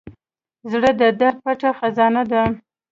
[0.71, 2.41] زړه د درد پټه خزانه ده.